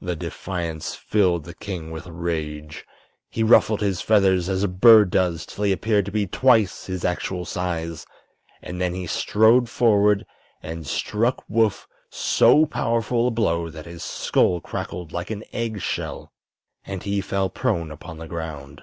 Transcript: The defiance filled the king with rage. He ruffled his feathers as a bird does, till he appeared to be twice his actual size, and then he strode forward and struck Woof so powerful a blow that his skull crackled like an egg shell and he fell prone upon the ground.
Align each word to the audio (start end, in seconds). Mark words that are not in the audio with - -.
The 0.00 0.16
defiance 0.16 0.96
filled 0.96 1.44
the 1.44 1.54
king 1.54 1.92
with 1.92 2.08
rage. 2.08 2.84
He 3.30 3.44
ruffled 3.44 3.80
his 3.80 4.00
feathers 4.00 4.48
as 4.48 4.64
a 4.64 4.66
bird 4.66 5.10
does, 5.10 5.46
till 5.46 5.62
he 5.62 5.70
appeared 5.70 6.04
to 6.06 6.10
be 6.10 6.26
twice 6.26 6.86
his 6.86 7.04
actual 7.04 7.44
size, 7.44 8.06
and 8.60 8.80
then 8.80 8.92
he 8.92 9.06
strode 9.06 9.68
forward 9.68 10.26
and 10.64 10.84
struck 10.84 11.44
Woof 11.48 11.86
so 12.10 12.66
powerful 12.68 13.28
a 13.28 13.30
blow 13.30 13.70
that 13.70 13.86
his 13.86 14.02
skull 14.02 14.60
crackled 14.60 15.12
like 15.12 15.30
an 15.30 15.44
egg 15.52 15.80
shell 15.80 16.32
and 16.84 17.04
he 17.04 17.20
fell 17.20 17.48
prone 17.48 17.92
upon 17.92 18.18
the 18.18 18.26
ground. 18.26 18.82